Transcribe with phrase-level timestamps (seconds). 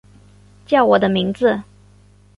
[0.65, 1.61] 叫我的名字